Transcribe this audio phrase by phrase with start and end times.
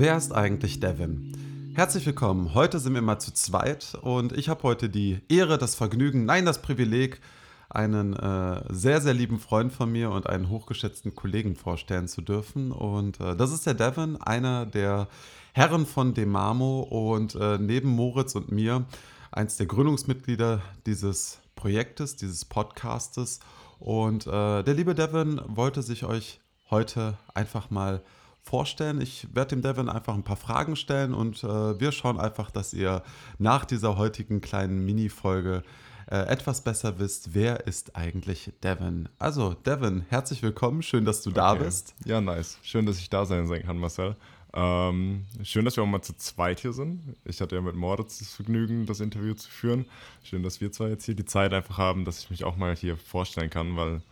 [0.00, 1.74] Wer ist eigentlich Devin?
[1.74, 2.54] Herzlich willkommen.
[2.54, 6.46] Heute sind wir mal zu zweit und ich habe heute die Ehre, das Vergnügen, nein,
[6.46, 7.20] das Privileg,
[7.68, 12.72] einen äh, sehr, sehr lieben Freund von mir und einen hochgeschätzten Kollegen vorstellen zu dürfen.
[12.72, 15.06] Und äh, das ist der Devin, einer der
[15.52, 18.86] Herren von Demamo und äh, neben Moritz und mir
[19.30, 23.40] eins der Gründungsmitglieder dieses Projektes, dieses Podcastes.
[23.78, 28.00] Und äh, der liebe Devin wollte sich euch heute einfach mal
[28.42, 29.00] vorstellen.
[29.00, 32.72] Ich werde dem Devin einfach ein paar Fragen stellen und äh, wir schauen einfach, dass
[32.72, 33.02] ihr
[33.38, 35.62] nach dieser heutigen kleinen Mini-Folge
[36.10, 39.08] äh, etwas besser wisst, wer ist eigentlich Devin.
[39.18, 40.82] Also, Devin, herzlich willkommen.
[40.82, 41.38] Schön, dass du okay.
[41.38, 41.94] da bist.
[42.04, 42.58] Ja, nice.
[42.62, 44.16] Schön, dass ich da sein kann, Marcel.
[44.52, 47.14] Ähm, schön, dass wir auch mal zu zweit hier sind.
[47.24, 49.86] Ich hatte ja mit Moritz das Vergnügen, das Interview zu führen.
[50.24, 52.74] Schön, dass wir zwei jetzt hier die Zeit einfach haben, dass ich mich auch mal
[52.74, 54.02] hier vorstellen kann, weil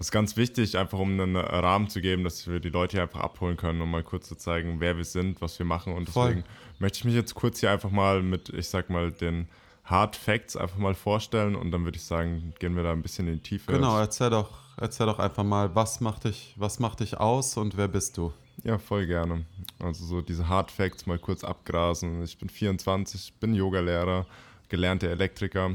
[0.00, 3.02] das ist ganz wichtig, einfach um einen Rahmen zu geben, dass wir die Leute hier
[3.02, 5.92] einfach abholen können, um mal kurz zu zeigen, wer wir sind, was wir machen.
[5.92, 6.44] Und deswegen Voll.
[6.78, 9.46] möchte ich mich jetzt kurz hier einfach mal mit, ich sag mal, den
[9.84, 13.28] Hard Facts einfach mal vorstellen und dann würde ich sagen, gehen wir da ein bisschen
[13.28, 13.72] in die Tiefe.
[13.72, 17.76] Genau, erzähl doch, erzähl doch einfach mal, was macht dich, was macht dich aus und
[17.76, 18.32] wer bist du?
[18.64, 19.44] Ja, voll gerne.
[19.80, 22.24] Also so diese Hard Facts mal kurz abgrasen.
[22.24, 24.24] Ich bin 24, bin Yogalehrer,
[24.70, 25.72] gelernter Elektriker,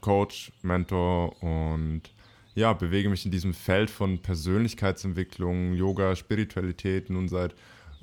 [0.00, 2.02] Coach, Mentor und
[2.60, 7.54] ja, bewege mich in diesem Feld von Persönlichkeitsentwicklung, Yoga, Spiritualität nun seit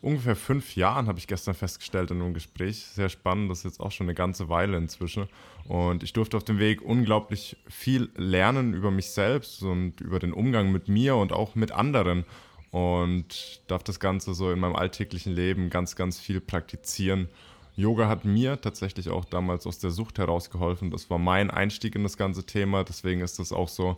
[0.02, 2.84] ungefähr fünf Jahren, habe ich gestern festgestellt in einem Gespräch.
[2.86, 5.28] Sehr spannend, das ist jetzt auch schon eine ganze Weile inzwischen.
[5.68, 10.34] Und ich durfte auf dem Weg unglaublich viel lernen über mich selbst und über den
[10.34, 12.26] Umgang mit mir und auch mit anderen.
[12.72, 17.30] Und darf das Ganze so in meinem alltäglichen Leben ganz, ganz viel praktizieren.
[17.76, 20.90] Yoga hat mir tatsächlich auch damals aus der Sucht herausgeholfen.
[20.90, 22.84] Das war mein Einstieg in das ganze Thema.
[22.84, 23.98] Deswegen ist das auch so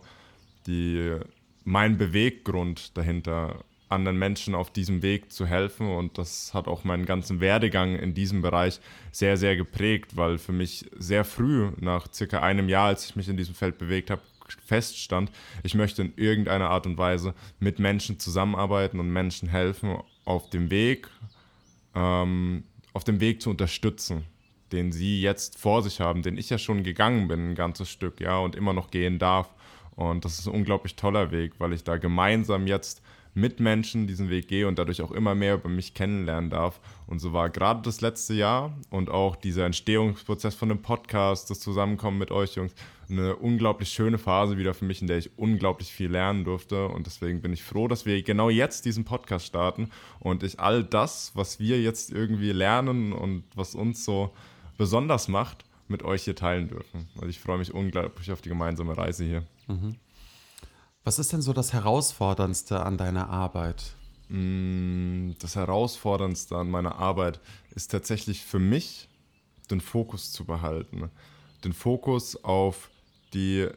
[0.66, 1.16] die,
[1.64, 5.88] mein Beweggrund dahinter, anderen Menschen auf diesem Weg zu helfen.
[5.88, 8.80] Und das hat auch meinen ganzen Werdegang in diesem Bereich
[9.12, 13.28] sehr, sehr geprägt, weil für mich sehr früh, nach circa einem Jahr, als ich mich
[13.28, 14.22] in diesem Feld bewegt habe,
[14.64, 15.30] feststand,
[15.62, 20.70] ich möchte in irgendeiner Art und Weise mit Menschen zusammenarbeiten und Menschen helfen, auf dem
[20.70, 21.08] Weg,
[21.94, 24.24] ähm, auf dem Weg zu unterstützen,
[24.72, 28.20] den sie jetzt vor sich haben, den ich ja schon gegangen bin, ein ganzes Stück,
[28.20, 29.48] ja, und immer noch gehen darf.
[29.96, 33.02] Und das ist ein unglaublich toller Weg, weil ich da gemeinsam jetzt
[33.34, 36.80] mit Menschen diesen Weg gehe und dadurch auch immer mehr über mich kennenlernen darf.
[37.06, 41.60] Und so war gerade das letzte Jahr und auch dieser Entstehungsprozess von dem Podcast, das
[41.60, 42.74] Zusammenkommen mit euch Jungs,
[43.08, 46.88] eine unglaublich schöne Phase wieder für mich, in der ich unglaublich viel lernen durfte.
[46.88, 50.82] Und deswegen bin ich froh, dass wir genau jetzt diesen Podcast starten und ich all
[50.82, 54.30] das, was wir jetzt irgendwie lernen und was uns so
[54.76, 57.08] besonders macht, mit euch hier teilen dürfen.
[57.16, 59.42] Also ich freue mich unglaublich auf die gemeinsame Reise hier.
[59.68, 59.96] Mhm.
[61.04, 63.94] Was ist denn so das Herausforderndste an deiner Arbeit?
[64.28, 67.40] Mm, das Herausforderndste an meiner Arbeit
[67.74, 69.08] ist tatsächlich für mich,
[69.70, 71.10] den Fokus zu behalten.
[71.64, 72.90] Den Fokus auf
[73.34, 73.68] die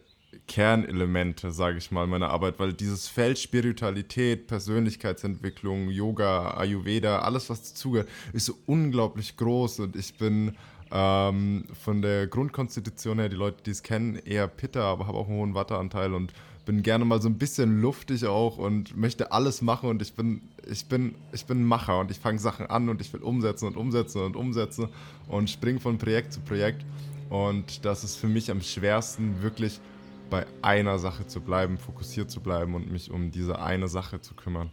[0.48, 7.70] Kernelemente, sage ich mal, meiner Arbeit, weil dieses Feld Spiritualität, Persönlichkeitsentwicklung, Yoga, Ayurveda, alles, was
[7.70, 10.56] dazugehört, ist so unglaublich groß und ich bin
[10.96, 15.28] ähm, von der Grundkonstitution her, die Leute, die es kennen, eher Pitter, aber habe auch
[15.28, 16.32] einen hohen Watteanteil und
[16.66, 20.42] bin gerne mal so ein bisschen luftig auch und möchte alles machen und ich bin,
[20.70, 23.76] ich bin, ich bin Macher und ich fange Sachen an und ich will umsetzen und
[23.76, 24.88] umsetzen und umsetzen
[25.28, 26.86] und springe von Projekt zu Projekt.
[27.30, 29.82] Und das ist für mich am schwersten, wirklich
[30.30, 34.36] bei einer Sache zu bleiben, fokussiert zu bleiben und mich um diese eine Sache zu
[34.36, 34.70] kümmern.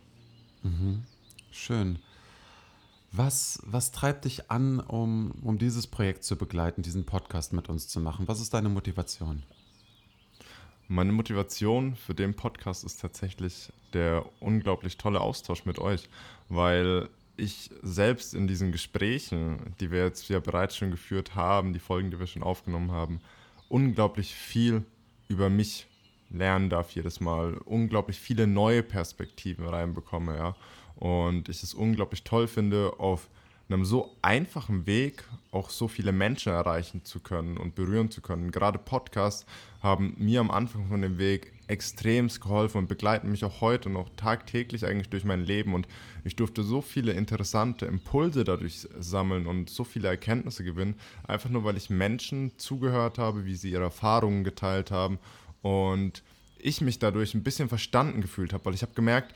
[0.62, 1.02] Mhm.
[1.50, 1.98] Schön.
[3.12, 7.88] Was, was treibt dich an, um, um dieses Projekt zu begleiten, diesen Podcast mit uns
[7.88, 8.28] zu machen?
[8.28, 9.42] Was ist deine Motivation?
[10.86, 16.08] Meine Motivation für den Podcast ist tatsächlich der unglaublich tolle Austausch mit euch,
[16.48, 21.80] weil ich selbst in diesen Gesprächen, die wir jetzt ja bereits schon geführt haben, die
[21.80, 23.20] Folgen, die wir schon aufgenommen haben,
[23.68, 24.84] unglaublich viel
[25.26, 25.88] über mich
[26.28, 30.54] lernen darf jedes Mal, unglaublich viele neue Perspektiven reinbekomme, ja
[30.96, 33.28] und ich es unglaublich toll finde, auf
[33.68, 38.50] einem so einfachen Weg auch so viele Menschen erreichen zu können und berühren zu können.
[38.50, 39.46] Gerade Podcasts
[39.80, 44.08] haben mir am Anfang von dem Weg extremst geholfen und begleiten mich auch heute noch
[44.16, 45.86] tagtäglich eigentlich durch mein Leben und
[46.24, 50.96] ich durfte so viele interessante Impulse dadurch sammeln und so viele Erkenntnisse gewinnen,
[51.26, 55.18] einfach nur weil ich Menschen zugehört habe, wie sie ihre Erfahrungen geteilt haben
[55.62, 56.24] und
[56.58, 59.32] ich mich dadurch ein bisschen verstanden gefühlt habe, weil ich habe gemerkt,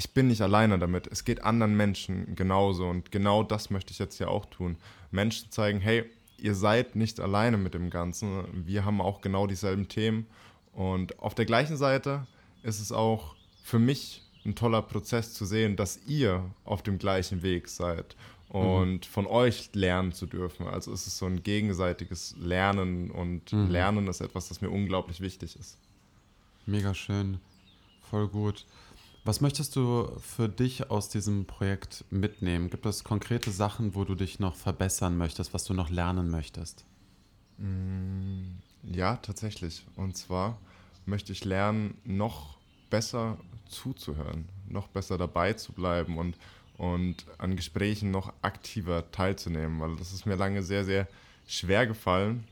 [0.00, 1.06] ich bin nicht alleine damit.
[1.08, 2.88] Es geht anderen Menschen genauso.
[2.88, 4.78] Und genau das möchte ich jetzt hier auch tun.
[5.10, 6.04] Menschen zeigen, hey,
[6.38, 8.64] ihr seid nicht alleine mit dem Ganzen.
[8.66, 10.26] Wir haben auch genau dieselben Themen.
[10.72, 12.26] Und auf der gleichen Seite
[12.62, 17.42] ist es auch für mich ein toller Prozess zu sehen, dass ihr auf dem gleichen
[17.42, 18.16] Weg seid
[18.48, 19.02] und mhm.
[19.02, 20.66] von euch lernen zu dürfen.
[20.66, 23.68] Also es ist so ein gegenseitiges Lernen und mhm.
[23.68, 25.76] Lernen ist etwas, das mir unglaublich wichtig ist.
[26.64, 27.38] Mega schön,
[28.00, 28.64] voll gut.
[29.24, 32.70] Was möchtest du für dich aus diesem Projekt mitnehmen?
[32.70, 36.84] Gibt es konkrete Sachen, wo du dich noch verbessern möchtest, was du noch lernen möchtest?
[37.58, 39.84] Mm, ja, tatsächlich.
[39.96, 40.58] Und zwar
[41.04, 42.56] möchte ich lernen, noch
[42.88, 43.36] besser
[43.68, 46.36] zuzuhören, noch besser dabei zu bleiben und,
[46.78, 51.06] und an Gesprächen noch aktiver teilzunehmen, weil das ist mir lange sehr, sehr
[51.46, 52.44] schwer gefallen,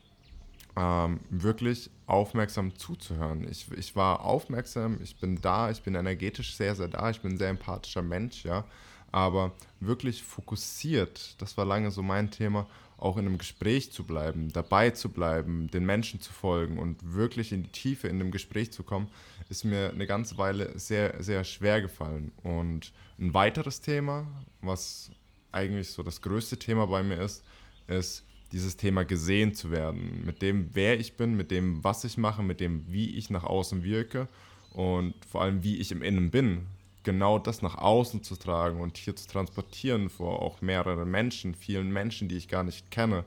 [0.79, 3.47] ähm, wirklich aufmerksam zuzuhören.
[3.51, 7.33] Ich, ich war aufmerksam, ich bin da, ich bin energetisch sehr, sehr da, ich bin
[7.33, 8.65] ein sehr empathischer Mensch, ja.
[9.11, 12.67] Aber wirklich fokussiert, das war lange so mein Thema,
[12.99, 17.53] auch in einem Gespräch zu bleiben, dabei zu bleiben, den Menschen zu folgen und wirklich
[17.53, 19.09] in die Tiefe in dem Gespräch zu kommen,
[19.49, 22.33] ist mir eine ganze Weile sehr, sehr schwer gefallen.
[22.43, 24.27] Und ein weiteres Thema,
[24.61, 25.11] was
[25.53, 27.43] eigentlich so das größte Thema bei mir ist,
[27.87, 30.23] ist dieses Thema gesehen zu werden.
[30.25, 33.45] Mit dem, wer ich bin, mit dem, was ich mache, mit dem, wie ich nach
[33.45, 34.29] außen wirke
[34.73, 36.67] und vor allem, wie ich im Innen bin.
[37.05, 41.91] Genau das nach außen zu tragen und hier zu transportieren vor auch mehreren Menschen, vielen
[41.91, 43.25] Menschen, die ich gar nicht kenne,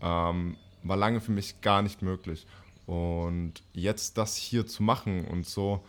[0.00, 2.46] ähm, war lange für mich gar nicht möglich.
[2.86, 5.82] Und jetzt das hier zu machen und so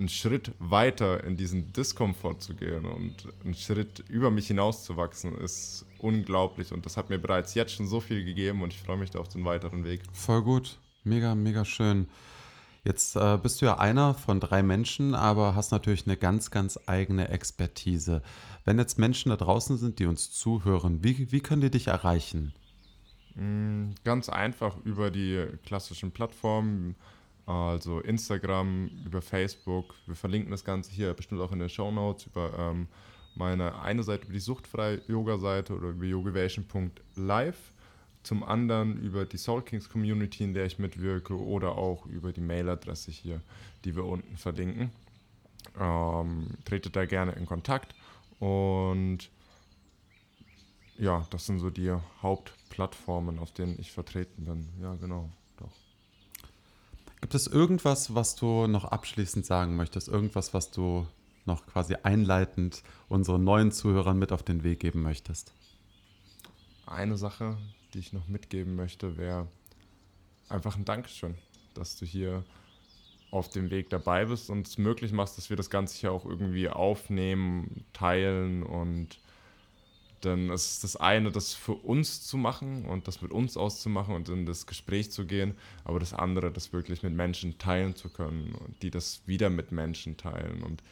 [0.00, 5.84] einen Schritt weiter in diesen Diskomfort zu gehen und einen Schritt über mich hinauszuwachsen, ist
[5.98, 6.72] unglaublich.
[6.72, 9.20] Und das hat mir bereits jetzt schon so viel gegeben und ich freue mich da
[9.20, 10.00] auf den weiteren Weg.
[10.12, 10.78] Voll gut.
[11.04, 12.08] Mega, mega schön.
[12.82, 16.78] Jetzt äh, bist du ja einer von drei Menschen, aber hast natürlich eine ganz, ganz
[16.86, 18.22] eigene Expertise.
[18.64, 22.54] Wenn jetzt Menschen da draußen sind, die uns zuhören, wie, wie können die dich erreichen?
[23.34, 26.96] Mm, ganz einfach über die klassischen Plattformen
[27.50, 29.94] also Instagram, über Facebook.
[30.06, 32.86] Wir verlinken das Ganze hier bestimmt auch in den Show Notes über ähm,
[33.34, 37.72] meine eine Seite über die suchtfreie Yoga-Seite oder über yogavation.live.
[38.22, 42.42] Zum anderen über die Soul Kings Community, in der ich mitwirke, oder auch über die
[42.42, 43.40] Mailadresse hier,
[43.84, 44.90] die wir unten verlinken.
[45.78, 47.94] Ähm, tretet da gerne in Kontakt
[48.38, 49.30] und
[50.98, 54.68] ja, das sind so die Hauptplattformen, auf denen ich vertreten bin.
[54.82, 55.30] Ja, genau.
[57.30, 60.08] Gibt es irgendwas, was du noch abschließend sagen möchtest?
[60.08, 61.06] Irgendwas, was du
[61.44, 65.54] noch quasi einleitend unseren neuen Zuhörern mit auf den Weg geben möchtest?
[66.86, 67.56] Eine Sache,
[67.94, 69.46] die ich noch mitgeben möchte, wäre
[70.48, 71.36] einfach ein Dankeschön,
[71.74, 72.42] dass du hier
[73.30, 76.26] auf dem Weg dabei bist und es möglich machst, dass wir das Ganze hier auch
[76.26, 79.20] irgendwie aufnehmen, teilen und
[80.20, 84.28] dann ist das eine, das für uns zu machen und das mit uns auszumachen und
[84.28, 88.54] in das Gespräch zu gehen, aber das andere, das wirklich mit Menschen teilen zu können
[88.54, 90.62] und die das wieder mit Menschen teilen.
[90.62, 90.82] Und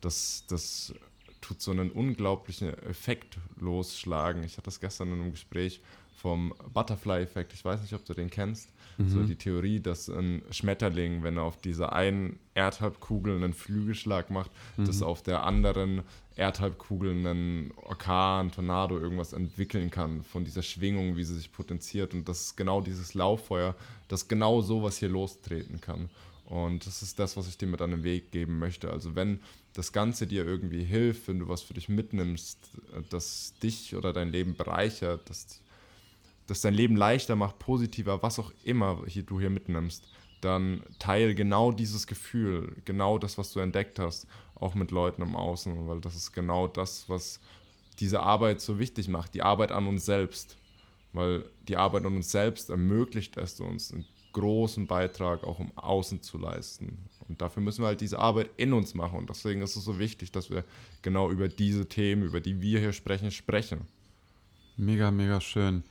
[0.00, 0.94] das, das
[1.40, 4.42] tut so einen unglaublichen Effekt losschlagen.
[4.44, 5.80] Ich hatte das gestern in einem Gespräch
[6.16, 7.52] vom Butterfly-Effekt.
[7.52, 8.70] Ich weiß nicht, ob du den kennst.
[8.98, 9.08] Mhm.
[9.08, 14.50] So die Theorie, dass ein Schmetterling, wenn er auf dieser einen Erdhalbkugel einen Flügelschlag macht,
[14.76, 14.84] mhm.
[14.84, 16.02] dass auf der anderen
[16.36, 22.14] Erdhalbkugel einen Orkan, Tornado, irgendwas entwickeln kann von dieser Schwingung, wie sie sich potenziert.
[22.14, 23.74] Und das ist genau dieses Lauffeuer,
[24.08, 26.08] das genau sowas hier lostreten kann.
[26.46, 28.90] Und das ist das, was ich dir mit an den Weg geben möchte.
[28.90, 29.40] Also wenn
[29.72, 32.58] das Ganze dir irgendwie hilft, wenn du was für dich mitnimmst,
[33.08, 35.60] das dich oder dein Leben bereichert, das
[36.46, 40.08] das dein Leben leichter macht, positiver, was auch immer hier, du hier mitnimmst,
[40.40, 45.36] dann teile genau dieses Gefühl, genau das, was du entdeckt hast, auch mit Leuten im
[45.36, 47.40] Außen, weil das ist genau das, was
[48.00, 50.56] diese Arbeit so wichtig macht, die Arbeit an uns selbst.
[51.12, 56.22] Weil die Arbeit an uns selbst ermöglicht es uns, einen großen Beitrag auch im Außen
[56.22, 56.98] zu leisten.
[57.28, 59.18] Und dafür müssen wir halt diese Arbeit in uns machen.
[59.18, 60.64] Und deswegen ist es so wichtig, dass wir
[61.02, 63.82] genau über diese Themen, über die wir hier sprechen, sprechen.
[64.76, 65.84] Mega, mega schön.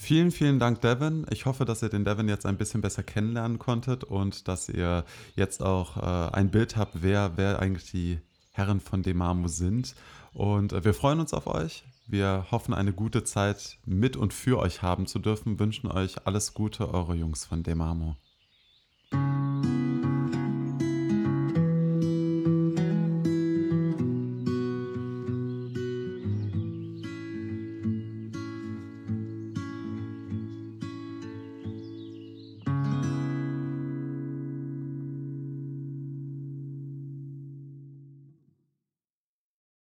[0.00, 1.26] Vielen, vielen Dank, Devin.
[1.28, 5.04] Ich hoffe, dass ihr den Devin jetzt ein bisschen besser kennenlernen konntet und dass ihr
[5.34, 8.20] jetzt auch äh, ein Bild habt, wer, wer eigentlich die
[8.52, 9.96] Herren von Demamo sind.
[10.32, 11.82] Und äh, wir freuen uns auf euch.
[12.06, 15.58] Wir hoffen, eine gute Zeit mit und für euch haben zu dürfen.
[15.58, 18.16] Wünschen euch alles Gute, eure Jungs von Demamo.